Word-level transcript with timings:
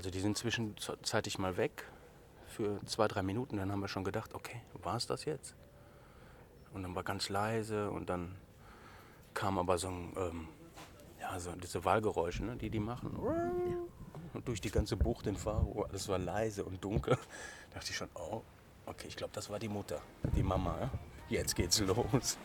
Also 0.00 0.08
die 0.08 0.20
sind 0.20 0.38
zwischenzeitlich 0.38 1.38
mal 1.38 1.58
weg 1.58 1.84
für 2.46 2.80
zwei, 2.86 3.06
drei 3.06 3.22
Minuten. 3.22 3.58
Dann 3.58 3.70
haben 3.70 3.80
wir 3.80 3.88
schon 3.88 4.02
gedacht, 4.02 4.32
okay, 4.32 4.62
war 4.82 4.96
es 4.96 5.06
das 5.06 5.26
jetzt? 5.26 5.54
Und 6.72 6.84
dann 6.84 6.94
war 6.94 7.02
ganz 7.02 7.28
leise 7.28 7.90
und 7.90 8.08
dann 8.08 8.34
kam 9.34 9.58
aber 9.58 9.76
so 9.76 9.88
ein, 9.88 10.14
ähm, 10.16 10.48
ja, 11.20 11.38
so 11.38 11.52
diese 11.52 11.84
Wahlgeräusche, 11.84 12.46
ne, 12.46 12.56
die 12.56 12.70
die 12.70 12.80
machen. 12.80 13.14
Und 14.32 14.48
durch 14.48 14.62
die 14.62 14.70
ganze 14.70 14.96
Bucht 14.96 15.26
in 15.26 15.36
Faro, 15.36 15.82
alles 15.82 16.08
war 16.08 16.18
leise 16.18 16.64
und 16.64 16.82
dunkel. 16.82 17.18
Da 17.70 17.74
dachte 17.74 17.90
ich 17.90 17.96
schon, 17.98 18.08
oh, 18.14 18.40
okay, 18.86 19.06
ich 19.06 19.16
glaube, 19.16 19.34
das 19.34 19.50
war 19.50 19.58
die 19.58 19.68
Mutter, 19.68 20.00
die 20.34 20.42
Mama. 20.42 20.78
Ja? 20.80 20.90
Jetzt 21.28 21.54
geht's 21.54 21.78
los. 21.78 22.38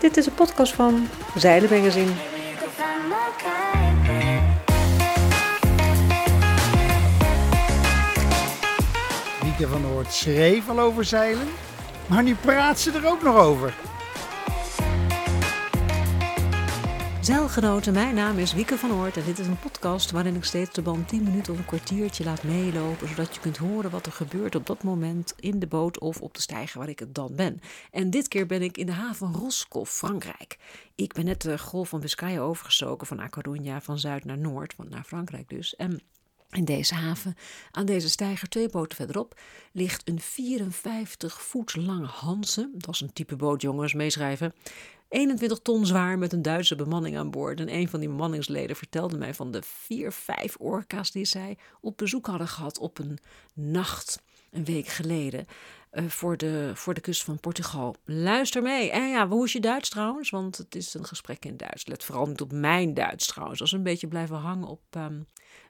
Dit 0.00 0.16
is 0.16 0.26
een 0.26 0.34
podcast 0.34 0.74
van 0.74 1.08
Zeilen 1.36 1.70
Magazine. 1.70 2.12
Wieke 9.56 9.72
van 9.72 9.86
Oort 9.86 10.12
schreef 10.12 10.68
al 10.68 10.80
over 10.80 11.04
zeilen, 11.04 11.48
maar 12.08 12.22
nu 12.22 12.34
praat 12.34 12.78
ze 12.78 12.92
er 12.92 13.06
ook 13.06 13.22
nog 13.22 13.36
over. 13.36 13.74
Zeilgenoten, 17.20 17.92
mijn 17.92 18.14
naam 18.14 18.38
is 18.38 18.52
Wieke 18.52 18.78
van 18.78 18.92
Oort 18.92 19.16
en 19.16 19.24
dit 19.24 19.38
is 19.38 19.46
een 19.46 19.58
podcast 19.58 20.10
waarin 20.10 20.34
ik 20.34 20.44
steeds 20.44 20.74
de 20.74 20.82
band 20.82 21.08
10 21.08 21.22
minuten 21.22 21.52
of 21.52 21.58
een 21.58 21.64
kwartiertje 21.64 22.24
laat 22.24 22.42
meelopen, 22.42 23.08
zodat 23.08 23.34
je 23.34 23.40
kunt 23.40 23.56
horen 23.56 23.90
wat 23.90 24.06
er 24.06 24.12
gebeurt 24.12 24.54
op 24.54 24.66
dat 24.66 24.82
moment 24.82 25.34
in 25.40 25.58
de 25.58 25.66
boot 25.66 25.98
of 25.98 26.20
op 26.20 26.34
de 26.34 26.40
steiger 26.40 26.78
waar 26.78 26.88
ik 26.88 26.98
het 26.98 27.14
dan 27.14 27.34
ben. 27.34 27.60
En 27.90 28.10
dit 28.10 28.28
keer 28.28 28.46
ben 28.46 28.62
ik 28.62 28.76
in 28.76 28.86
de 28.86 28.92
haven 28.92 29.32
Roscoff, 29.32 29.92
Frankrijk. 29.92 30.58
Ik 30.94 31.12
ben 31.12 31.24
net 31.24 31.42
de 31.42 31.58
golf 31.58 31.88
van 31.88 32.00
Biscay 32.00 32.38
overgestoken 32.38 33.06
van 33.06 33.20
A 33.20 33.28
Coruña, 33.28 33.82
van 33.82 33.98
zuid 33.98 34.24
naar 34.24 34.38
noord, 34.38 34.74
van 34.74 34.86
naar 34.88 35.04
Frankrijk 35.04 35.48
dus. 35.48 35.76
En 35.76 36.00
in 36.50 36.64
deze 36.64 36.94
haven, 36.94 37.34
aan 37.70 37.86
deze 37.86 38.08
steiger 38.08 38.48
twee 38.48 38.68
boten 38.68 38.96
verderop, 38.96 39.40
ligt 39.72 40.08
een 40.08 40.20
54 40.20 41.42
voet 41.42 41.76
lange 41.76 42.06
Hanse. 42.06 42.70
Dat 42.74 42.94
is 42.94 43.00
een 43.00 43.12
type 43.12 43.36
boot, 43.36 43.62
jongens, 43.62 43.94
meeschrijven. 43.94 44.54
21 45.08 45.58
ton 45.58 45.86
zwaar 45.86 46.18
met 46.18 46.32
een 46.32 46.42
Duitse 46.42 46.74
bemanning 46.74 47.18
aan 47.18 47.30
boord. 47.30 47.60
En 47.60 47.74
een 47.74 47.88
van 47.88 48.00
die 48.00 48.08
bemanningsleden 48.08 48.76
vertelde 48.76 49.16
mij 49.16 49.34
van 49.34 49.50
de 49.50 49.62
vier, 49.62 50.12
vijf 50.12 50.56
orka's 50.58 51.10
die 51.10 51.24
zij 51.24 51.58
op 51.80 51.96
bezoek 51.96 52.26
hadden 52.26 52.48
gehad 52.48 52.78
op 52.78 52.98
een 52.98 53.18
nacht 53.54 54.22
een 54.50 54.64
week 54.64 54.86
geleden. 54.86 55.46
Uh, 55.92 56.04
voor, 56.08 56.36
de, 56.36 56.70
voor 56.74 56.94
de 56.94 57.00
kust 57.00 57.24
van 57.24 57.40
Portugal. 57.40 57.96
Luister 58.04 58.62
mee. 58.62 58.90
En 58.90 59.08
ja, 59.08 59.28
hoe 59.28 59.44
is 59.44 59.52
je 59.52 59.60
Duits 59.60 59.88
trouwens? 59.88 60.30
Want 60.30 60.56
het 60.56 60.74
is 60.74 60.94
een 60.94 61.04
gesprek 61.04 61.44
in 61.44 61.56
Duits. 61.56 61.86
Let 61.86 62.04
vooral 62.04 62.26
niet 62.26 62.40
op 62.40 62.52
mijn 62.52 62.94
Duits 62.94 63.26
trouwens. 63.26 63.60
Als 63.60 63.72
een 63.72 63.82
beetje 63.82 64.08
blijven 64.08 64.36
hangen 64.36 64.68
op 64.68 64.82
um, 64.96 65.26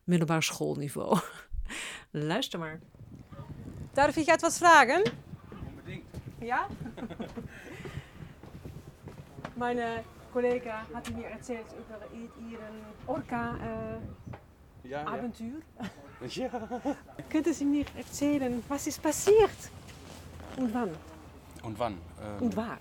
middelbaar 0.06 0.42
schoolniveau. 0.42 1.18
Luister 2.12 2.58
maar. 2.58 2.78
Darf 3.94 4.16
ich 4.16 4.28
etwas 4.28 4.58
fragen? 4.58 5.02
Unbedingt. 5.68 6.04
Ja? 6.40 6.66
Meine 9.56 10.04
Kollege 10.32 10.72
hatte 10.94 11.12
mir 11.12 11.26
erzählt 11.26 11.66
über 11.72 11.98
ihren 12.14 12.84
Orca-Abenteuer. 13.06 14.00
Äh, 16.20 16.26
ja. 16.26 16.46
ja. 16.46 16.96
Könnten 17.30 17.54
Sie 17.54 17.64
mir 17.64 17.84
erzählen, 17.96 18.62
was 18.68 18.86
ist 18.86 19.02
passiert? 19.02 19.70
Und 20.56 20.72
wann? 20.74 20.91
Und 21.62 21.78
wann? 21.78 21.98
Ähm, 22.22 22.42
Und 22.42 22.56
war? 22.56 22.78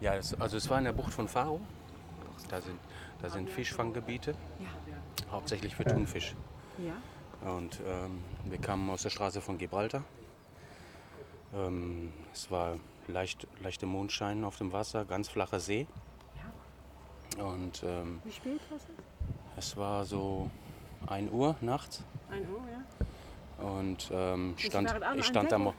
Ja, 0.00 0.14
es, 0.14 0.34
also 0.40 0.56
es 0.56 0.68
war 0.70 0.78
in 0.78 0.84
der 0.84 0.92
Bucht 0.92 1.12
von 1.12 1.28
Faro. 1.28 1.60
Da 2.48 2.60
sind, 2.60 2.78
da 3.20 3.28
sind 3.30 3.48
Fischfanggebiete, 3.50 4.34
Ja. 4.58 4.66
Hauptsächlich 5.30 5.74
für 5.74 5.84
Thunfisch. 5.84 6.34
Ja. 6.78 7.50
Und 7.50 7.80
ähm, 7.86 8.22
wir 8.44 8.58
kamen 8.58 8.88
aus 8.90 9.02
der 9.02 9.10
Straße 9.10 9.40
von 9.40 9.58
Gibraltar. 9.58 10.04
Ähm, 11.54 12.12
es 12.32 12.50
war 12.50 12.78
leicht, 13.08 13.46
leichter 13.62 13.86
Mondschein 13.86 14.44
auf 14.44 14.58
dem 14.58 14.72
Wasser, 14.72 15.04
ganz 15.04 15.28
flacher 15.28 15.60
See. 15.60 15.86
Und 17.38 17.82
ähm, 17.82 18.20
Wie 18.24 18.32
spät 18.32 18.60
war 18.68 18.76
es? 18.76 18.84
es 19.56 19.76
war 19.76 20.04
so 20.04 20.50
1 21.06 21.30
Uhr 21.32 21.56
nachts. 21.60 22.04
Ein 22.30 22.42
Uhr, 22.48 22.60
ja. 22.70 23.66
Und 23.66 24.10
ähm, 24.12 24.54
stand, 24.58 24.90
ich, 24.90 25.06
an 25.06 25.22
stand 25.22 25.52
am, 25.52 25.72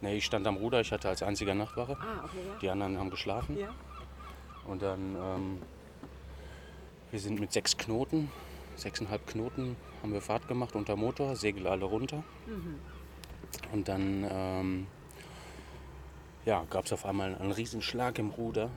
nee, 0.00 0.16
ich 0.16 0.24
stand 0.24 0.46
am 0.46 0.56
Ruder, 0.56 0.80
ich 0.80 0.92
hatte 0.92 1.08
als 1.08 1.22
einziger 1.22 1.54
Nachtwache. 1.54 1.96
Ah, 2.00 2.24
okay, 2.24 2.38
ja. 2.46 2.58
Die 2.60 2.70
anderen 2.70 2.98
haben 2.98 3.10
geschlafen. 3.10 3.58
Ja. 3.58 3.74
Und 4.66 4.82
dann, 4.82 5.16
ähm, 5.16 5.62
wir 7.10 7.20
sind 7.20 7.38
mit 7.38 7.52
sechs 7.52 7.76
Knoten, 7.76 8.30
sechseinhalb 8.76 9.26
Knoten, 9.26 9.76
haben 10.02 10.12
wir 10.12 10.20
Fahrt 10.20 10.48
gemacht 10.48 10.74
unter 10.74 10.96
Motor, 10.96 11.36
Segel 11.36 11.66
alle 11.66 11.84
runter. 11.84 12.22
Mhm. 12.46 12.78
Und 13.72 13.88
dann 13.88 14.26
ähm, 14.30 14.86
ja, 16.44 16.64
gab 16.70 16.86
es 16.86 16.92
auf 16.92 17.04
einmal 17.04 17.34
einen 17.34 17.52
Riesenschlag 17.52 18.18
im 18.18 18.30
Ruder. 18.30 18.70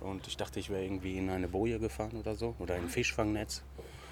Und 0.00 0.26
ich 0.26 0.36
dachte, 0.36 0.58
ich 0.58 0.68
wäre 0.68 0.82
irgendwie 0.84 1.16
in 1.16 1.30
eine 1.30 1.48
Boje 1.48 1.78
gefahren 1.78 2.16
oder 2.18 2.34
so, 2.34 2.54
oder 2.58 2.76
in 2.76 2.84
ein 2.84 2.88
Fischfangnetz. 2.88 3.62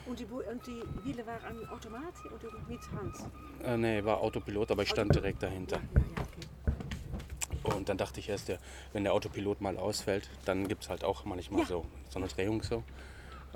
Und 0.06 0.18
die, 0.18 0.24
und 0.24 0.66
die 0.66 0.82
Wiele 1.04 1.26
waren 1.26 1.68
automatisch 1.68 2.24
oder 2.26 2.52
mit 2.68 2.80
Hand? 2.92 3.16
Äh, 3.64 3.76
nee, 3.76 4.04
war 4.04 4.20
Autopilot, 4.20 4.70
aber 4.70 4.82
ich 4.82 4.88
stand 4.88 5.14
direkt 5.14 5.42
dahinter. 5.42 5.76
Ja, 5.76 6.00
ja, 6.00 6.22
okay. 6.22 7.76
Und 7.76 7.88
dann 7.88 7.98
dachte 7.98 8.20
ich 8.20 8.28
erst, 8.28 8.50
wenn 8.92 9.04
der 9.04 9.12
Autopilot 9.12 9.60
mal 9.60 9.76
ausfällt, 9.76 10.30
dann 10.44 10.66
gibt 10.66 10.84
es 10.84 10.88
halt 10.90 11.04
auch 11.04 11.24
manchmal 11.24 11.60
Ja. 11.60 11.66
so, 11.66 11.86
so 12.08 12.18
eine 12.18 12.28
Drehung 12.28 12.62
so. 12.62 12.82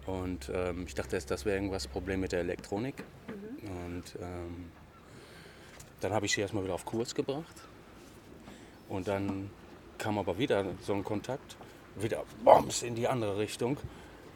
Und 0.06 0.50
ähm, 0.52 0.84
ich 0.86 0.94
dachte 0.94 1.18
das 1.18 1.44
wäre 1.44 1.56
irgendwas 1.56 1.86
Problem 1.86 2.20
mit 2.20 2.32
der 2.32 2.40
Elektronik. 2.40 3.02
Und 3.62 4.04
ähm, 4.20 4.70
dann 6.00 6.12
habe 6.12 6.26
ich 6.26 6.32
sie 6.32 6.42
erstmal 6.42 6.64
wieder 6.64 6.74
auf 6.74 6.84
Kurs 6.84 7.14
gebracht. 7.14 7.62
Und 8.88 9.08
dann 9.08 9.50
kam 9.98 10.18
aber 10.18 10.38
wieder 10.38 10.66
so 10.82 10.92
ein 10.92 11.04
Kontakt, 11.04 11.56
wieder 11.96 12.24
Bombs 12.44 12.82
in 12.82 12.94
die 12.94 13.08
andere 13.08 13.38
Richtung. 13.38 13.78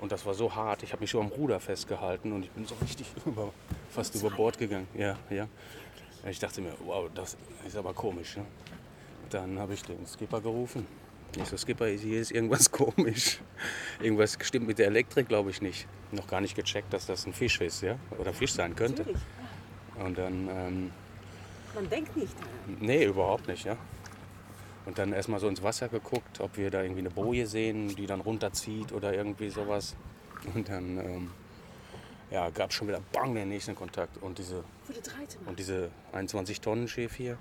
Und 0.01 0.13
das 0.13 0.25
war 0.25 0.35
so 0.35 0.55
hart, 0.55 0.83
ich 0.83 0.93
habe 0.93 1.01
mich 1.01 1.11
schon 1.11 1.27
am 1.27 1.33
Ruder 1.33 1.59
festgehalten 1.59 2.33
und 2.33 2.45
ich 2.45 2.51
bin 2.53 2.65
so 2.65 2.77
richtig 2.77 3.07
über, 3.27 3.53
fast 3.91 4.15
über 4.15 4.31
Bord 4.31 4.57
gegangen. 4.59 4.87
Ja, 4.95 5.19
ja. 5.29 5.49
Ich 6.29 6.39
dachte 6.39 6.61
mir, 6.61 6.73
wow, 6.85 7.11
das 7.15 7.37
ist 7.67 7.77
aber 7.77 7.93
komisch. 7.95 8.37
Ne? 8.37 8.45
Dann 9.31 9.59
habe 9.59 9.75
ich 9.75 9.83
den 9.83 10.07
Skipper 10.07 10.41
gerufen. 10.41 10.87
Ich 11.37 11.45
so, 11.45 11.57
Skipper, 11.57 11.87
hier 11.87 12.21
ist 12.21 12.33
irgendwas 12.33 12.71
komisch. 12.73 13.41
Irgendwas 14.01 14.37
stimmt 14.43 14.67
mit 14.67 14.79
der 14.79 14.87
Elektrik, 14.87 15.29
glaube 15.29 15.51
ich 15.51 15.61
nicht. 15.63 15.87
Noch 16.11 16.27
gar 16.27 16.41
nicht 16.41 16.57
gecheckt, 16.57 16.93
dass 16.93 17.07
das 17.07 17.27
ein 17.27 17.33
Fisch 17.33 17.61
ist, 17.61 17.83
ja? 17.83 17.97
Oder 18.19 18.33
Fisch 18.33 18.53
sein 18.53 18.75
könnte. 18.75 19.03
Natürlich. 19.03 19.23
Und 20.05 20.19
dann, 20.19 20.49
ähm, 20.49 20.91
Man 21.75 21.89
denkt 21.91 22.17
nicht 22.17 22.33
daran. 22.39 22.77
nee, 22.81 23.05
überhaupt 23.05 23.47
nicht, 23.47 23.65
ja. 23.65 23.77
Und 24.87 24.99
dann 24.99 25.13
erstmal 25.13 25.39
so 25.39 25.49
ins 25.49 25.63
Wasser 25.63 25.89
geguckt, 25.89 26.41
ob 26.41 26.57
wir 26.57 26.71
da 26.71 26.83
irgendwie 26.83 27.01
eine 27.01 27.11
Boje 27.11 27.47
sehen, 27.47 27.95
die 27.95 28.07
dann 28.07 28.21
runterzieht 28.23 28.93
oder 28.93 29.13
irgendwie 29.13 29.51
sowas. 29.51 29.97
Und 30.55 30.69
dann, 30.71 30.99
ähm, 30.99 31.31
ja, 32.31 32.49
gab 32.51 32.71
es 32.71 32.77
schon 32.77 32.89
wieder 32.89 33.03
bang 33.13 33.35
den 33.35 33.51
nächsten 33.51 33.75
Kontakt. 33.75 34.17
Und 34.23 34.39
diese. 34.39 34.65
Und 35.47 35.59
diese 35.59 35.91
21 36.13 36.63
Tonnen 36.63 36.89
Schiff 36.89 37.15
hier 37.17 37.37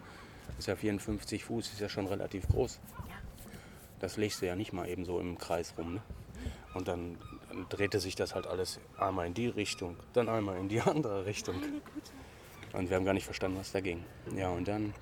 ist 0.57 0.67
ja 0.67 0.75
54 0.75 1.45
Fuß, 1.45 1.71
ist 1.71 1.79
ja 1.79 1.87
schon 1.87 2.07
relativ 2.07 2.47
groß. 2.49 2.79
Das 3.99 4.17
legst 4.17 4.41
du 4.41 4.45
ja 4.45 4.55
nicht 4.55 4.73
mal 4.73 4.87
eben 4.87 5.05
so 5.05 5.19
im 5.19 5.37
Kreis 5.37 5.73
rum. 5.77 5.95
Ne? 5.95 6.01
Und 6.73 6.87
dann, 6.87 7.17
dann 7.49 7.67
drehte 7.69 7.99
sich 7.99 8.15
das 8.15 8.35
halt 8.35 8.47
alles 8.47 8.79
einmal 8.97 9.27
in 9.27 9.33
die 9.33 9.47
Richtung, 9.47 9.97
dann 10.13 10.29
einmal 10.29 10.57
in 10.57 10.69
die 10.69 10.81
andere 10.81 11.25
Richtung. 11.25 11.55
Und 12.73 12.89
wir 12.89 12.95
haben 12.95 13.05
gar 13.05 13.13
nicht 13.13 13.25
verstanden, 13.25 13.57
was 13.59 13.71
da 13.71 13.79
ging. 13.79 14.03
Ja, 14.35 14.49
und 14.49 14.67
dann 14.67 14.93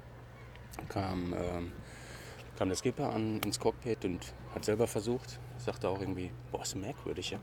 kam, 0.88 1.34
ähm, 1.34 1.72
kam 2.58 2.70
der 2.70 2.78
Skipper 2.78 3.12
an 3.12 3.42
ins 3.42 3.60
Cockpit 3.60 4.06
und 4.06 4.34
hat 4.54 4.66
selber 4.66 4.88
versucht. 4.88 5.40
Sagte 5.58 5.90
auch 5.90 6.00
irgendwie, 6.00 6.32
boah, 6.52 6.62
ist 6.62 6.76
merkwürdig, 6.76 7.32
ja. 7.32 7.40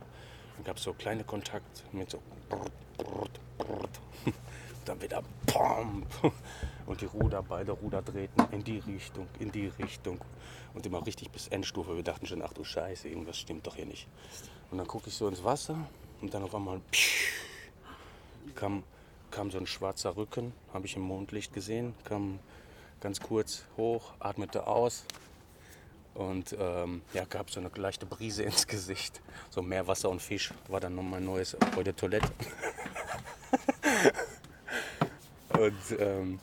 Dann 0.57 0.65
gab 0.65 0.77
es 0.77 0.85
so 0.85 0.93
kleine 0.93 1.25
Kontakt 1.25 1.85
mit 1.93 2.11
so 2.11 2.23
brrt, 2.49 2.73
brrt, 2.97 3.41
brrt. 3.59 4.01
Dann 4.85 5.01
wieder 5.01 5.23
POM! 5.47 6.05
Und 6.87 7.01
die 7.01 7.07
Ruder, 7.07 7.43
beide 7.43 7.73
Ruder 7.73 8.03
drehten 8.03 8.45
in 8.51 8.65
die 8.65 8.79
Richtung, 8.79 9.29
in 9.39 9.53
die 9.53 9.69
Richtung. 9.79 10.21
Und 10.75 10.85
immer 10.85 11.07
richtig 11.07 11.31
bis 11.31 11.49
Endstufe. 11.49 11.95
Wir 11.95 12.03
dachten 12.03 12.27
schon, 12.27 12.43
ach 12.43 12.53
du 12.53 12.65
Scheiße, 12.65 13.09
irgendwas 13.09 13.39
stimmt 13.39 13.67
doch 13.67 13.77
hier 13.77 13.87
nicht. 13.87 14.09
Und 14.71 14.79
dann 14.79 14.87
gucke 14.87 15.09
ich 15.09 15.15
so 15.15 15.29
ins 15.29 15.45
Wasser 15.45 15.77
und 16.21 16.35
dann 16.35 16.43
auf 16.43 16.55
einmal 16.55 16.81
kam, 18.55 18.83
kam 19.31 19.51
so 19.51 19.59
ein 19.59 19.67
schwarzer 19.67 20.17
Rücken, 20.17 20.53
habe 20.73 20.87
ich 20.87 20.97
im 20.97 21.03
Mondlicht 21.03 21.53
gesehen, 21.53 21.95
kam 22.05 22.39
ganz 23.01 23.21
kurz 23.21 23.65
hoch, 23.77 24.13
atmete 24.19 24.67
aus 24.67 25.05
und 26.15 26.57
ähm, 26.59 27.03
ja, 27.13 27.25
gab 27.25 27.51
so 27.51 27.61
eine 27.61 27.71
leichte 27.75 28.07
Brise 28.07 28.43
ins 28.43 28.67
Gesicht. 28.67 29.21
So 29.51 29.63
Meerwasser 29.63 30.11
und 30.11 30.21
Fisch 30.21 30.53
war 30.69 30.81
dann 30.81 30.95
noch 30.95 31.03
mein 31.03 31.25
neues 31.25 31.57
de 31.77 31.93
Toilette. 31.93 32.31
und 35.67 35.99
ähm, 35.99 36.41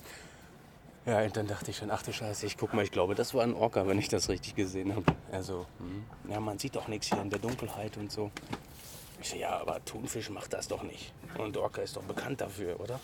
ja, 1.05 1.21
und 1.21 1.35
dann 1.35 1.47
dachte 1.47 1.71
ich 1.71 1.77
schon, 1.77 1.89
ach 1.91 2.03
du 2.03 2.13
Scheiße, 2.13 2.45
ich 2.45 2.57
guck 2.57 2.73
mal, 2.73 2.83
ich 2.83 2.91
glaube, 2.91 3.15
das 3.15 3.33
war 3.33 3.43
ein 3.43 3.53
Orca, 3.53 3.87
wenn 3.87 3.97
ich 3.97 4.09
das 4.09 4.29
richtig 4.29 4.55
gesehen 4.55 4.95
habe. 4.95 5.05
Also, 5.31 5.65
hm, 5.79 6.03
ja, 6.29 6.39
man 6.39 6.59
sieht 6.59 6.75
doch 6.75 6.87
nichts 6.87 7.07
hier 7.07 7.21
in 7.21 7.29
der 7.29 7.39
Dunkelheit 7.39 7.97
und 7.97 8.11
so. 8.11 8.31
Ich 9.21 9.29
so, 9.29 9.37
ja, 9.37 9.59
aber 9.59 9.83
Thunfisch 9.85 10.29
macht 10.29 10.53
das 10.53 10.67
doch 10.67 10.83
nicht. 10.83 11.13
Und 11.37 11.57
Orca 11.57 11.81
ist 11.81 11.95
doch 11.95 12.03
bekannt 12.03 12.41
dafür, 12.41 12.79
oder? 12.79 12.99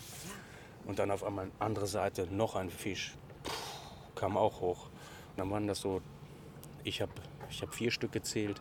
Und 0.86 0.98
dann 0.98 1.10
auf 1.10 1.24
einmal 1.24 1.50
andere 1.58 1.86
Seite 1.86 2.28
noch 2.30 2.54
ein 2.54 2.70
Fisch. 2.70 3.14
Puh, 3.42 3.52
kam 4.14 4.36
auch 4.36 4.60
hoch. 4.60 4.86
Und 5.30 5.38
dann 5.38 5.50
waren 5.50 5.66
das 5.66 5.80
so, 5.80 6.00
ich 6.84 7.02
habe 7.02 7.12
ich 7.50 7.60
hab 7.60 7.74
vier 7.74 7.90
Stück 7.90 8.12
gezählt. 8.12 8.60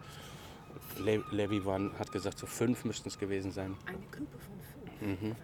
Le 0.97 1.23
Levi 1.31 1.65
waren, 1.65 1.97
hat 1.99 2.11
gesagt, 2.11 2.39
so 2.39 2.47
fünf 2.47 2.83
müssten 2.83 3.09
es 3.09 3.19
gewesen 3.19 3.51
sein. 3.51 3.77
Eine 3.85 3.97
Gruppe 4.11 4.37
von 4.39 4.59
fünf. 4.99 5.35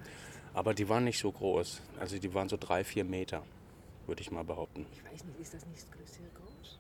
Aber 0.54 0.74
die 0.74 0.88
waren 0.90 1.06
nicht 1.06 1.20
so 1.20 1.32
groß. 1.32 1.82
Also 2.00 2.20
die 2.20 2.34
waren 2.34 2.50
so 2.50 2.58
drei, 2.58 2.84
vier 2.84 3.06
Meter, 3.06 3.44
würde 4.06 4.22
ich 4.22 4.32
mal 4.32 4.44
behaupten. 4.44 4.86
Ich 4.94 5.04
weiß 5.04 5.24
nicht, 5.24 5.40
ist 5.40 5.54
das 5.54 5.66
nicht 5.66 5.82
das 5.84 5.92
größte 5.92 6.20
groß? 6.36 6.80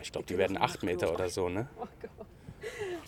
Ich 0.00 0.12
glaube, 0.12 0.26
die 0.26 0.38
werden 0.38 0.56
acht 0.56 0.82
Meter 0.82 1.12
oder 1.12 1.28
so, 1.28 1.48
ne? 1.48 1.68
Oh 1.78 1.86
Gott. 2.00 2.26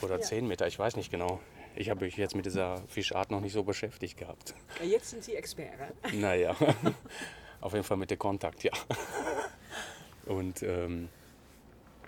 Oder 0.02 0.20
zehn 0.20 0.49
Meter, 0.49 0.66
ich 0.66 0.78
weiß 0.78 0.96
nicht 0.96 1.11
genau. 1.11 1.40
Ich 1.76 1.90
habe 1.90 2.05
mich 2.05 2.16
jetzt 2.16 2.34
mit 2.34 2.44
dieser 2.46 2.78
Fischart 2.88 3.31
noch 3.31 3.40
nicht 3.40 3.52
so 3.52 3.62
beschäftigt 3.62 4.16
gehabt. 4.16 4.55
Ja, 4.81 4.87
jetzt 4.87 5.11
sind 5.11 5.25
Sie 5.25 5.34
Experte. 5.34 5.93
Naja, 6.12 6.56
auf 7.60 7.72
jeden 7.72 7.84
Fall 7.84 7.96
mit 7.96 8.10
dem 8.10 8.19
Kontakt, 8.19 8.62
ja. 8.64 8.72
Und 10.26 10.62
ähm, 10.62 11.08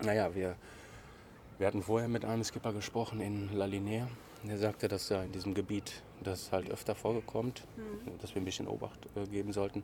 naja, 0.03 0.35
wir, 0.35 0.57
wir 1.59 1.67
hatten 1.67 1.83
vorher 1.83 2.09
mit 2.09 2.25
einem 2.25 2.45
Skipper 2.45 2.73
gesprochen 2.73 3.21
in 3.21 3.53
La 3.57 3.65
Linea. 3.67 4.09
Der 4.49 4.59
sagte, 4.59 4.87
dass 4.87 5.09
da 5.09 5.25
in 5.25 5.33
diesem 5.33 5.55
Gebiet 5.55 6.03
das 6.23 6.53
halt 6.53 6.71
öfter 6.71 6.95
vorgekommt, 6.95 7.65
dass 8.21 8.35
wir 8.35 8.43
ein 8.43 8.45
bisschen 8.45 8.69
Obacht 8.69 8.99
äh, 9.17 9.27
geben 9.27 9.53
sollten. 9.53 9.83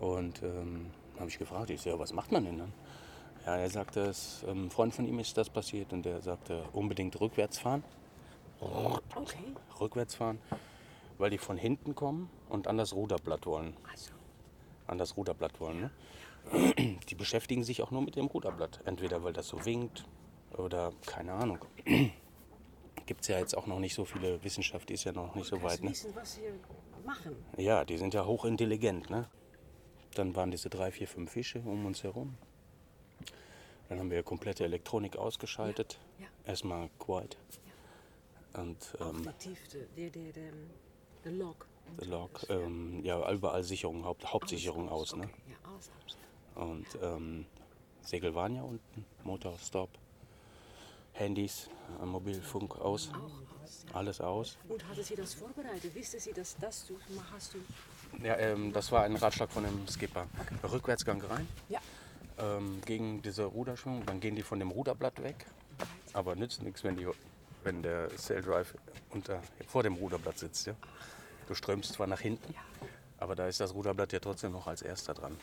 Und 0.00 0.42
ähm, 0.42 0.86
habe 1.18 1.28
ich 1.28 1.38
gefragt, 1.38 1.70
ich 1.70 1.80
so, 1.80 1.90
ja, 1.90 1.98
was 1.98 2.12
macht 2.12 2.32
man 2.32 2.44
denn 2.44 2.58
dann? 2.58 2.72
Ja, 3.46 3.56
er 3.56 3.70
sagte, 3.70 4.00
es, 4.00 4.44
ähm, 4.48 4.66
ein 4.66 4.70
Freund 4.70 4.92
von 4.92 5.06
ihm 5.06 5.20
ist 5.20 5.36
das 5.36 5.48
passiert 5.48 5.92
und 5.92 6.04
der 6.04 6.20
sagte, 6.20 6.64
unbedingt 6.72 7.20
rückwärts 7.20 7.58
fahren. 7.58 7.84
Okay. 8.60 9.38
Rückwärts 9.80 10.16
fahren, 10.16 10.40
weil 11.18 11.30
die 11.30 11.38
von 11.38 11.56
hinten 11.56 11.94
kommen 11.94 12.28
und 12.48 12.66
an 12.66 12.78
das 12.78 12.92
Ruderblatt 12.92 13.46
wollen. 13.46 13.76
Also, 13.88 14.12
An 14.88 14.98
das 14.98 15.16
Ruderblatt 15.16 15.60
wollen. 15.60 15.80
Ne? 15.80 15.90
Die 17.08 17.14
beschäftigen 17.14 17.62
sich 17.62 17.82
auch 17.82 17.90
nur 17.90 18.02
mit 18.02 18.16
dem 18.16 18.26
Ruderblatt. 18.26 18.80
Entweder 18.84 19.22
weil 19.22 19.32
das 19.32 19.48
so 19.48 19.64
winkt 19.64 20.04
oder 20.56 20.92
keine 21.06 21.32
Ahnung. 21.34 21.58
Gibt 23.06 23.22
es 23.22 23.28
ja 23.28 23.38
jetzt 23.38 23.56
auch 23.56 23.66
noch 23.66 23.78
nicht 23.78 23.94
so 23.94 24.04
viele, 24.04 24.42
Wissenschaft 24.42 24.88
die 24.88 24.94
ist 24.94 25.04
ja 25.04 25.12
noch 25.12 25.34
nicht 25.34 25.46
so 25.46 25.62
weit. 25.62 25.82
Ne? 25.82 25.90
wissen, 25.90 26.14
was 26.14 26.34
Sie 26.34 26.42
machen. 27.04 27.36
Ja, 27.56 27.84
die 27.84 27.96
sind 27.96 28.14
ja 28.14 28.26
hochintelligent. 28.26 29.08
Ne? 29.10 29.28
Dann 30.14 30.34
waren 30.34 30.50
diese 30.50 30.68
drei, 30.68 30.90
vier, 30.90 31.06
fünf 31.06 31.30
Fische 31.30 31.60
um 31.60 31.86
uns 31.86 32.02
herum. 32.02 32.36
Dann 33.88 34.00
haben 34.00 34.10
wir 34.10 34.22
komplette 34.22 34.64
Elektronik 34.64 35.16
ausgeschaltet. 35.16 35.98
Ja. 36.18 36.26
Erstmal 36.44 36.90
quiet. 36.98 37.36
Und 38.54 38.96
Auch 38.98 39.10
ähm, 39.10 39.22
die 39.22 39.48
Tiefte, 39.48 39.86
der, 39.96 40.10
der, 40.10 40.32
der, 40.32 40.52
der 41.24 41.32
Log. 41.32 41.66
und 41.88 42.00
der 42.00 42.08
Log, 42.08 42.46
ähm, 42.48 43.04
ja, 43.04 43.30
überall 43.30 43.62
Sicherung, 43.62 44.04
Haupt, 44.04 44.32
Hauptsicherung 44.32 44.88
Alles 44.88 45.12
aus. 45.12 45.16
Ne? 45.16 45.24
Okay. 45.24 45.34
Ja, 45.50 45.70
alles 45.70 45.90
aus. 45.90 46.18
Und 46.56 46.86
ähm, 47.02 47.46
Segel 48.00 48.34
waren 48.34 48.56
ja 48.56 48.62
unten, 48.62 49.04
Motor, 49.24 49.58
Stop, 49.58 49.90
Handys, 51.16 51.68
Mobilfunk 52.04 52.76
aus, 52.76 53.10
aus. 53.64 53.84
Ja. 53.88 53.94
alles 53.94 54.20
aus. 54.20 54.58
Und 54.68 54.86
hatte 54.88 55.02
Sie 55.02 55.16
das 55.16 55.34
vorbereitet? 55.34 55.94
Wusste 55.94 56.20
Sie, 56.20 56.32
dass 56.32 56.56
das 56.60 56.86
du 56.86 56.98
hast 57.32 57.54
du? 57.54 57.58
Ja, 58.24 58.36
ähm, 58.36 58.72
das 58.72 58.92
war 58.92 59.02
ein 59.04 59.16
Ratschlag 59.16 59.50
von 59.50 59.64
dem 59.64 59.86
Skipper. 59.88 60.26
Rückwärtsgang 60.62 61.20
rein, 61.22 61.48
Ja. 61.68 61.80
ähm, 62.38 62.80
gegen 62.84 63.22
diese 63.22 63.44
Ruderschwung, 63.44 64.04
dann 64.06 64.20
gehen 64.20 64.36
die 64.36 64.42
von 64.42 64.58
dem 64.58 64.70
Ruderblatt 64.70 65.22
weg. 65.22 65.46
Aber 66.12 66.34
nützt 66.34 66.62
nichts, 66.62 66.84
wenn, 66.84 66.96
die, 66.96 67.06
wenn 67.64 67.82
der 67.82 68.10
Sail 68.16 68.42
Drive 68.42 68.74
unter, 69.10 69.42
vor 69.66 69.82
dem 69.82 69.94
Ruderblatt 69.94 70.38
sitzt. 70.38 70.66
Ja? 70.66 70.74
Du 71.46 71.54
strömst 71.54 71.92
zwar 71.92 72.06
nach 72.06 72.20
hinten, 72.20 72.54
aber 73.18 73.34
da 73.34 73.46
ist 73.46 73.60
das 73.60 73.74
Ruderblatt 73.74 74.12
ja 74.12 74.20
trotzdem 74.20 74.52
noch 74.52 74.66
als 74.66 74.82
erster 74.82 75.14
dran. 75.14 75.36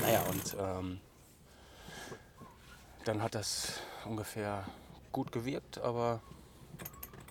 Naja, 0.00 0.22
und 0.22 0.56
ähm, 0.58 1.00
dann 3.04 3.22
hat 3.22 3.34
das 3.34 3.80
ungefähr 4.08 4.64
gut 5.12 5.30
gewirkt, 5.32 5.78
aber 5.78 6.20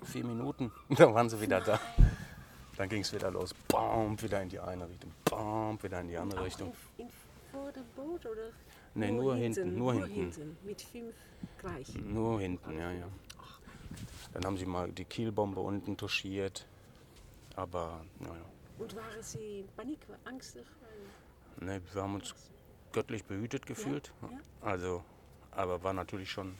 vier 0.03 0.23
Minuten, 0.23 0.71
dann 0.89 1.13
waren 1.13 1.29
sie 1.29 1.39
wieder 1.41 1.61
da. 1.61 1.79
Dann 2.77 2.89
ging 2.89 3.01
es 3.01 3.11
wieder 3.11 3.31
los. 3.31 3.53
Bam, 3.67 4.21
wieder 4.21 4.41
in 4.41 4.49
die 4.49 4.59
eine 4.59 4.87
Richtung. 4.87 5.11
Bam, 5.25 5.81
wieder 5.81 5.99
in 6.01 6.09
die 6.09 6.17
andere 6.17 6.45
Richtung. 6.45 6.73
In, 6.97 7.05
in, 7.05 7.11
vor 7.51 7.71
dem 7.71 7.85
Boot 7.95 8.25
oder? 8.25 8.51
Nee, 8.93 9.11
nur 9.11 9.35
hinten, 9.35 9.77
nur 9.77 9.93
hinten. 9.93 10.57
Mit 10.63 10.81
fünf 10.81 11.15
gleich. 11.59 11.93
Nur 11.95 12.39
hinten, 12.39 12.77
ja, 12.77 12.91
ja. 12.91 13.07
Dann 14.33 14.45
haben 14.45 14.57
sie 14.57 14.65
mal 14.65 14.91
die 14.91 15.05
Kielbombe 15.05 15.59
unten 15.59 15.97
touchiert. 15.97 16.67
Aber, 17.55 18.05
naja. 18.19 18.45
Und 18.77 18.95
waren 18.95 19.21
Sie 19.21 19.61
in 19.61 19.67
Panik, 19.75 19.99
angstig? 20.25 20.65
Ne, 21.59 21.81
wir 21.91 22.01
haben 22.03 22.15
uns 22.15 22.35
göttlich 22.91 23.23
behütet 23.23 23.65
gefühlt. 23.65 24.11
ja. 24.21 24.29
Also, 24.61 25.03
aber 25.57 25.83
war 25.83 25.93
natürlich 25.93 26.31
schon, 26.31 26.55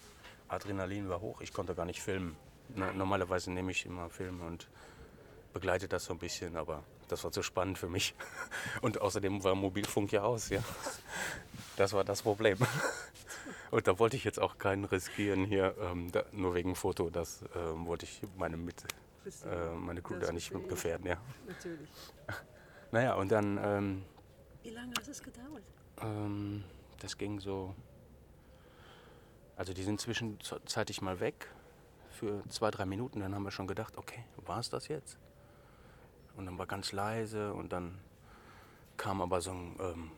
Adrenalin 0.48 1.10
war 1.10 1.22
hoch. 1.22 1.42
Ich 1.42 1.54
konnte 1.54 1.76
gar 1.76 1.86
nicht 1.86 2.02
filmen. 2.02 2.36
Normalerweise 2.76 3.52
nehme 3.52 3.72
ich 3.72 3.86
immer 3.86 4.10
Filme 4.10 4.46
und 4.46 4.68
begleite 5.54 5.88
das 5.88 6.06
so 6.06 6.14
ein 6.14 6.20
bisschen, 6.20 6.58
aber 6.58 6.84
das 7.08 7.24
war 7.24 7.32
zu 7.32 7.42
spannend 7.42 7.78
für 7.78 7.88
mich. 7.88 8.14
Und 8.82 9.00
außerdem 9.00 9.44
war 9.44 9.56
Mobilfunk 9.56 10.12
ja 10.12 10.24
aus, 10.24 10.50
ja. 10.50 10.62
Das 11.78 11.94
war 11.94 12.04
das 12.04 12.22
Problem. 12.22 12.58
Und 13.72 13.88
da 13.88 13.98
wollte 13.98 14.18
ich 14.18 14.24
jetzt 14.26 14.40
auch 14.40 14.58
keinen 14.58 14.84
riskieren 14.84 15.46
hier, 15.46 15.74
ähm, 15.82 16.12
da, 16.12 16.24
nur 16.34 16.54
wegen 16.54 16.76
Foto. 16.76 17.10
Das 17.10 17.44
ähm, 17.56 17.86
wollte 17.86 18.06
ich 18.06 18.22
meine, 18.38 18.58
mit, 18.58 18.84
äh, 19.46 19.76
meine 19.76 20.02
Crew 20.02 20.20
da 20.20 20.32
nicht 20.32 20.52
gefährden, 20.68 21.08
ja. 21.08 21.18
Natürlich. 21.48 21.90
Naja, 22.92 23.16
und 23.16 23.32
dann 23.32 23.58
ähm, 23.62 24.04
Wie 24.64 24.70
lange 24.70 24.94
hat 24.98 25.08
es 25.08 25.24
gedauert? 25.24 25.64
ähm, 26.02 26.64
das 27.00 27.18
ging 27.18 27.40
so. 27.40 27.74
Also 29.58 29.74
die 29.74 29.84
sind 29.84 30.00
zwischenzeitlich 30.00 31.02
mal 31.02 31.20
weg 31.20 31.48
für 32.12 32.48
zwei, 32.48 32.70
drei 32.72 32.86
Minuten. 32.86 33.20
Dann 33.20 33.34
haben 33.34 33.44
wir 33.44 33.52
schon 33.52 33.68
gedacht, 33.68 33.98
okay, 33.98 34.24
war 34.46 34.60
es 34.60 34.70
das 34.70 34.88
jetzt? 34.88 35.18
Und 36.36 36.46
dann 36.46 36.58
war 36.60 36.68
ganz 36.68 36.92
leise 36.92 37.54
und 37.54 37.74
dann 37.74 37.98
kam 38.96 39.22
aber 39.22 39.42
so 39.42 39.52
ein, 39.52 39.76
ähm, 39.80 40.12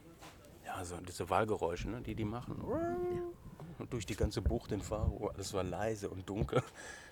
ja, 0.65 0.83
so 0.83 0.97
diese 0.97 1.29
Wahlgeräusche, 1.29 1.89
ne, 1.89 2.01
die 2.01 2.15
die 2.15 2.25
machen. 2.25 2.61
Und 3.77 3.93
durch 3.93 4.05
die 4.05 4.15
ganze 4.15 4.41
Bucht 4.41 4.73
in 4.73 4.81
Faro, 4.81 5.29
alles 5.29 5.53
war 5.53 5.63
leise 5.63 6.09
und 6.09 6.27
dunkel. 6.27 6.61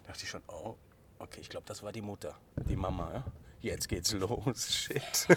Da 0.03 0.07
dachte 0.07 0.23
ich 0.23 0.29
schon, 0.29 0.43
oh, 0.47 0.75
okay, 1.19 1.39
ich 1.39 1.49
glaube, 1.49 1.65
das 1.65 1.81
war 1.81 1.93
die 1.93 2.01
Mutter, 2.01 2.35
die 2.67 2.75
Mama. 2.75 3.13
Ja? 3.13 3.23
Jetzt 3.61 3.87
geht's 3.87 4.11
los, 4.11 4.73
shit. 4.73 5.27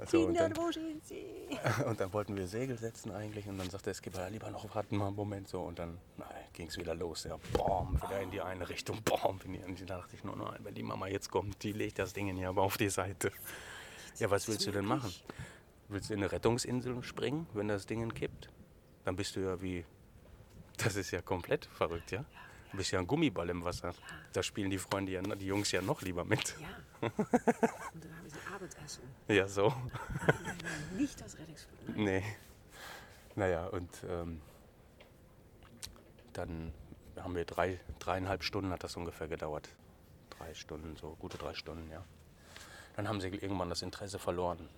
Also, 0.00 0.26
und 0.26 0.34
dann- 0.34 0.56
wo 0.56 0.72
sind 0.72 1.04
Sie? 1.04 1.26
und 1.86 2.00
dann 2.00 2.12
wollten 2.14 2.34
wir 2.36 2.46
Segel 2.46 2.78
setzen 2.78 3.10
eigentlich 3.12 3.46
und 3.46 3.58
dann 3.58 3.68
sagte 3.68 3.86
der 3.86 3.94
Skipper, 3.94 4.20
ja, 4.20 4.28
lieber 4.28 4.50
noch 4.50 4.74
warten 4.74 4.96
mal 4.96 5.08
einen 5.08 5.16
Moment 5.16 5.48
so 5.48 5.60
und 5.60 5.78
dann 5.78 5.98
ging 6.54 6.68
es 6.68 6.78
wieder 6.78 6.94
los. 6.94 7.24
Ja, 7.24 7.36
boom, 7.52 7.96
wieder 7.96 8.20
in 8.20 8.30
die 8.30 8.40
eine 8.40 8.68
Richtung, 8.68 9.00
boom, 9.04 9.40
in 9.44 9.52
die 9.52 9.62
andere. 9.62 9.84
Da 9.84 9.98
dachte 9.98 10.16
ich 10.16 10.24
nur, 10.24 10.36
nein, 10.36 10.58
wenn 10.62 10.74
die 10.74 10.82
Mama 10.82 11.06
jetzt 11.06 11.30
kommt, 11.30 11.62
die 11.62 11.72
legt 11.72 11.98
das 11.98 12.14
Ding 12.14 12.34
hier 12.34 12.48
aber 12.48 12.62
auf 12.62 12.78
die 12.78 12.88
Seite. 12.88 13.30
Ja, 14.18 14.30
was 14.30 14.48
willst 14.48 14.66
du 14.66 14.70
denn 14.70 14.86
machen? 14.86 15.12
Willst 15.88 16.08
du 16.10 16.14
in 16.14 16.20
eine 16.20 16.32
Rettungsinsel 16.32 17.02
springen, 17.02 17.46
wenn 17.52 17.68
das 17.68 17.84
Ding 17.86 18.08
kippt? 18.14 18.48
Dann 19.04 19.16
bist 19.16 19.36
du 19.36 19.40
ja 19.40 19.60
wie, 19.60 19.84
das 20.78 20.96
ist 20.96 21.10
ja 21.10 21.20
komplett 21.20 21.66
verrückt, 21.66 22.10
ja? 22.10 22.24
Du 22.70 22.76
bist 22.76 22.90
ja 22.92 23.00
ein 23.00 23.06
Gummiball 23.06 23.48
im 23.50 23.64
Wasser. 23.64 23.94
Da 24.32 24.42
spielen 24.42 24.70
die 24.70 24.78
Freunde 24.78 25.12
ja, 25.12 25.22
die 25.22 25.46
Jungs 25.46 25.72
ja 25.72 25.82
noch 25.82 26.02
lieber 26.02 26.24
mit. 26.24 26.56
Ja. 26.60 26.68
Und 27.08 28.04
dann 28.04 28.16
haben 28.16 28.28
Sie 28.28 28.38
Abendessen. 28.54 29.02
Ja, 29.28 29.48
so. 29.48 29.74
Nicht 30.96 31.20
das 31.20 31.38
Rettungsflug. 31.38 31.96
Nee. 31.96 32.22
Naja, 33.36 33.66
und 33.66 33.88
ähm, 34.08 34.40
dann 36.32 36.72
haben 37.16 37.34
wir 37.34 37.44
drei, 37.44 37.78
dreieinhalb 37.98 38.42
Stunden 38.42 38.70
hat 38.70 38.84
das 38.84 38.96
ungefähr 38.96 39.28
gedauert. 39.28 39.68
Drei 40.30 40.52
Stunden, 40.54 40.96
so 40.96 41.16
gute 41.18 41.38
drei 41.38 41.54
Stunden, 41.54 41.90
ja. 41.90 42.04
Dann 42.96 43.08
haben 43.08 43.20
sie 43.20 43.28
irgendwann 43.28 43.70
das 43.70 43.82
Interesse 43.82 44.18
verloren. 44.18 44.68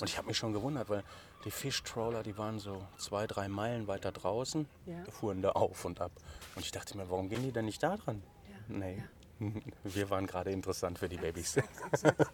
Und 0.00 0.08
ich 0.08 0.16
habe 0.18 0.26
mich 0.28 0.36
schon 0.38 0.52
gewundert, 0.52 0.88
weil 0.88 1.02
die 1.44 1.50
Fischtrawler, 1.50 2.22
die 2.22 2.36
waren 2.38 2.58
so 2.58 2.82
zwei, 2.98 3.26
drei 3.26 3.48
Meilen 3.48 3.86
weiter 3.88 4.12
draußen, 4.12 4.66
Ja. 4.86 5.04
fuhren 5.10 5.42
da 5.42 5.50
auf 5.50 5.84
und 5.84 6.00
ab. 6.00 6.12
Und 6.54 6.64
ich 6.64 6.70
dachte 6.70 6.96
mir, 6.96 7.08
warum 7.10 7.28
gehen 7.28 7.42
die 7.42 7.52
denn 7.52 7.64
nicht 7.66 7.82
da 7.82 7.96
dran? 7.96 8.22
Ja, 8.48 8.56
Nee, 8.78 9.02
wir 9.84 10.10
waren 10.10 10.26
gerade 10.26 10.50
interessant 10.52 10.98
für 10.98 11.08
die 11.08 11.16
Babys. 11.18 11.56
Exakt. 11.56 12.26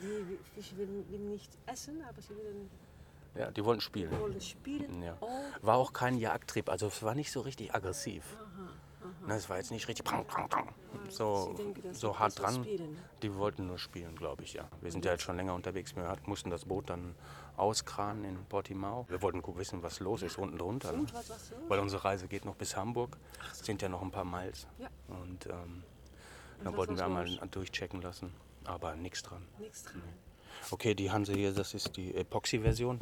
Die 0.00 0.38
Fische 0.54 0.76
willen 0.78 1.30
nicht 1.30 1.50
essen, 1.66 2.02
aber 2.08 2.20
sie 2.20 2.30
willen, 2.36 2.68
Ja, 3.36 3.50
die 3.50 3.64
wollten 3.64 3.80
spielen. 3.80 4.18
wollen 4.20 4.40
spielen. 4.40 5.02
Ja. 5.02 5.16
Oh, 5.20 5.28
War 5.60 5.76
auch 5.76 5.92
kein 5.92 6.16
Jagdtrieb, 6.18 6.68
also 6.68 6.86
es 6.88 7.02
war 7.02 7.14
nicht 7.14 7.30
so 7.32 7.40
richtig 7.40 7.74
aggressiv. 7.74 8.24
Na, 9.26 9.36
es 9.36 9.48
war 9.48 9.56
jetzt 9.56 9.70
nicht 9.70 9.88
richtig. 9.88 10.06
So, 11.08 11.54
so 11.92 12.18
hart 12.18 12.38
dran. 12.38 12.66
Die 13.22 13.34
wollten 13.34 13.66
nur 13.66 13.78
spielen, 13.78 14.16
glaube 14.16 14.42
ich, 14.42 14.54
ja. 14.54 14.68
Wir 14.80 14.90
sind 14.90 15.04
ja 15.04 15.12
jetzt 15.12 15.22
schon 15.22 15.36
länger 15.36 15.54
unterwegs. 15.54 15.94
Wir 15.96 16.16
mussten 16.26 16.50
das 16.50 16.64
Boot 16.64 16.90
dann 16.90 17.14
auskranen 17.56 18.24
in 18.24 18.44
Portimao. 18.46 19.06
Wir 19.08 19.22
wollten 19.22 19.42
wissen, 19.56 19.82
was 19.82 20.00
los 20.00 20.22
ist 20.22 20.38
unten 20.38 20.58
drunter. 20.58 20.92
Ne? 20.92 21.06
Weil 21.68 21.80
unsere 21.80 22.04
Reise 22.04 22.26
geht 22.28 22.44
noch 22.44 22.56
bis 22.56 22.76
Hamburg. 22.76 23.16
Sind 23.52 23.82
ja 23.82 23.88
noch 23.88 24.02
ein 24.02 24.10
paar 24.10 24.24
Miles. 24.24 24.66
Und 25.08 25.46
ähm, 25.46 25.84
dann 26.64 26.76
wollten 26.76 26.96
wir 26.96 27.04
einmal 27.04 27.26
durchchecken 27.50 28.00
lassen. 28.02 28.32
Aber 28.64 28.94
nichts 28.94 29.22
dran. 29.22 29.42
Nichts 29.58 29.84
dran. 29.84 30.02
Okay, 30.70 30.94
die 30.94 31.10
Hanse 31.10 31.32
hier, 31.32 31.52
das 31.52 31.74
ist 31.74 31.96
die 31.96 32.14
Epoxy-Version. 32.14 33.00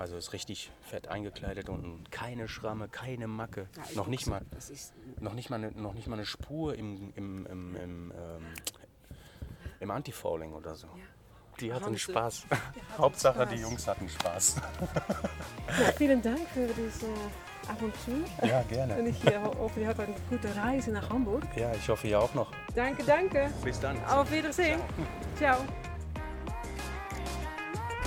Also 0.00 0.16
ist 0.16 0.32
richtig 0.32 0.72
fett 0.80 1.08
eingekleidet 1.08 1.68
und 1.68 2.10
keine 2.10 2.48
Schramme, 2.48 2.88
keine 2.88 3.28
Macke. 3.28 3.68
noch, 3.94 4.06
nicht 4.06 4.26
mal, 4.26 4.40
noch, 5.20 5.34
nicht 5.34 5.50
mal 5.50 5.56
eine, 5.56 5.72
noch 5.72 5.92
nicht 5.92 6.06
mal 6.06 6.14
eine 6.14 6.24
Spur 6.24 6.74
im, 6.74 7.12
im, 7.16 7.44
im, 7.44 7.76
im, 7.76 8.12
ähm, 8.16 8.46
im 9.78 9.90
Anti-Fouling 9.90 10.54
oder 10.54 10.74
so. 10.74 10.88
Die 11.60 11.70
hatten 11.70 11.84
Hanse. 11.84 11.98
Spaß. 11.98 12.46
Hauptsache, 12.96 13.46
die 13.46 13.56
Jungs 13.56 13.86
hatten 13.86 14.08
Spaß. 14.08 14.56
Ja, 15.68 15.92
vielen 15.98 16.22
Dank 16.22 16.48
für 16.48 16.66
diese 16.68 17.06
Aventur. 17.68 18.48
Ja, 18.48 18.60
Und 18.60 18.68
gerne. 18.70 19.06
ich 19.06 19.22
äh, 19.26 19.38
hoffe, 19.38 19.80
ihr 19.80 19.88
habt 19.88 20.00
eine 20.00 20.14
gute 20.30 20.56
Reise 20.56 20.92
nach 20.92 21.10
Hamburg. 21.10 21.42
Ja, 21.56 21.74
ich 21.74 21.86
hoffe, 21.90 22.08
ihr 22.08 22.18
auch 22.18 22.32
noch. 22.32 22.50
Danke, 22.74 23.04
danke. 23.04 23.50
Bis 23.62 23.78
dann. 23.78 24.02
Auf 24.06 24.32
Wiedersehen. 24.32 24.80
Ciao. 25.36 25.58